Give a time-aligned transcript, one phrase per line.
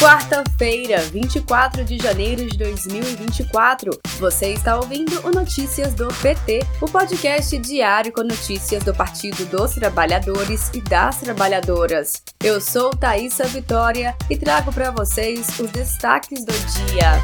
[0.00, 3.90] Quarta-feira, 24 de janeiro de 2024.
[4.20, 9.74] Você está ouvindo o Notícias do PT, o podcast diário com notícias do Partido dos
[9.74, 12.22] Trabalhadores e das Trabalhadoras.
[12.44, 17.14] Eu sou Thaisa Vitória e trago para vocês os destaques do dia.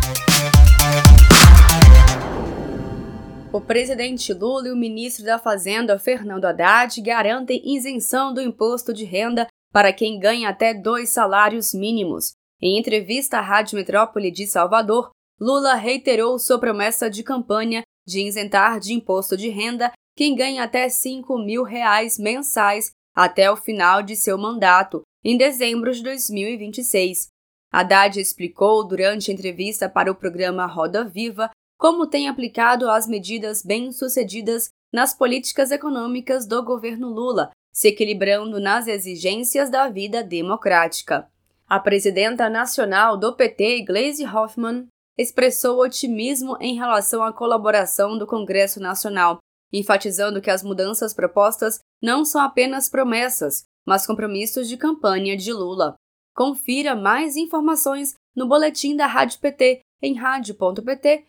[3.53, 9.05] O presidente Lula e o ministro da Fazenda, Fernando Haddad, garantem isenção do imposto de
[9.05, 12.35] renda para quem ganha até dois salários mínimos.
[12.67, 18.81] Em entrevista à Rádio Metrópole de Salvador, Lula reiterou sua promessa de campanha de isentar
[18.81, 24.17] de imposto de renda quem ganha até 5 mil reais mensais até o final de
[24.17, 27.27] seu mandato, em dezembro de 2026.
[27.71, 33.63] Haddad explicou durante a entrevista para o programa Roda Viva como tem aplicado as medidas
[33.63, 41.29] bem-sucedidas nas políticas econômicas do governo Lula, se equilibrando nas exigências da vida democrática.
[41.75, 44.87] A presidenta nacional do PT, Gleisi Hoffmann,
[45.19, 49.39] expressou otimismo em relação à colaboração do Congresso Nacional,
[49.73, 55.97] enfatizando que as mudanças propostas não são apenas promessas, mas compromissos de campanha de Lula.
[56.33, 61.25] Confira mais informações no boletim da Rádio PT em radio.pt.org.br.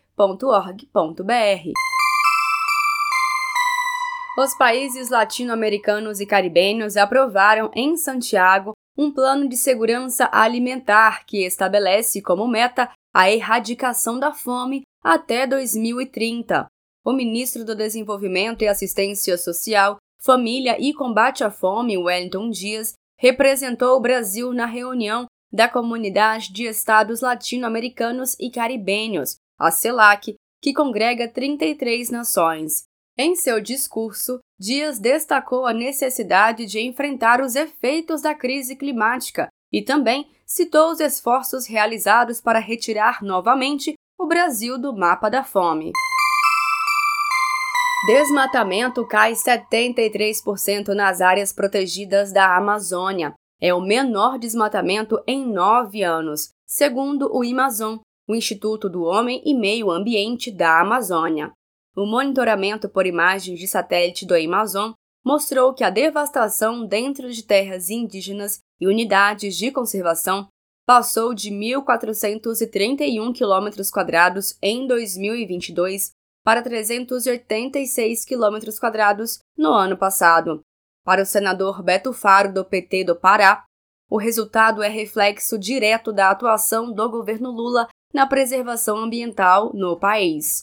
[4.37, 12.21] Os países latino-americanos e caribenhos aprovaram em Santiago um plano de segurança alimentar que estabelece
[12.21, 16.67] como meta a erradicação da fome até 2030.
[17.05, 23.95] O ministro do Desenvolvimento e Assistência Social, Família e Combate à Fome, Wellington Dias, representou
[23.95, 31.27] o Brasil na reunião da Comunidade de Estados Latino-Americanos e Caribenhos, a CELAC, que congrega
[31.27, 32.85] 33 nações.
[33.17, 39.81] Em seu discurso, Dias destacou a necessidade de enfrentar os efeitos da crise climática e
[39.81, 45.93] também citou os esforços realizados para retirar novamente o Brasil do mapa da fome.
[48.05, 53.33] Desmatamento cai 73% nas áreas protegidas da Amazônia.
[53.61, 59.53] É o menor desmatamento em nove anos, segundo o Amazon, o Instituto do Homem e
[59.53, 61.51] Meio Ambiente da Amazônia.
[61.95, 64.91] O monitoramento por imagens de satélite do Amazon
[65.25, 70.47] mostrou que a devastação dentro de terras indígenas e unidades de conservação
[70.85, 76.11] passou de 1.431 km em 2022
[76.43, 78.59] para 386 km
[79.57, 80.61] no ano passado.
[81.03, 83.63] Para o senador Beto Faro, do PT do Pará,
[84.09, 90.59] o resultado é reflexo direto da atuação do governo Lula na preservação ambiental no país.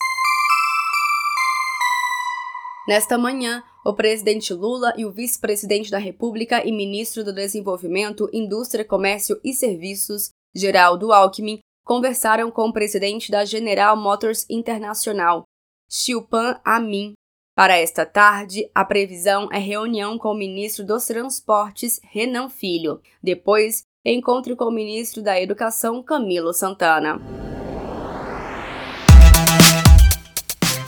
[2.87, 8.83] Nesta manhã, o presidente Lula e o vice-presidente da República e ministro do Desenvolvimento, Indústria,
[8.83, 15.43] Comércio e Serviços, Geraldo Alckmin, conversaram com o presidente da General Motors Internacional,
[15.89, 17.13] Chilpan Amin.
[17.55, 22.99] Para esta tarde, a previsão é reunião com o ministro dos Transportes, Renan Filho.
[23.21, 27.42] Depois, encontro com o ministro da Educação, Camilo Santana.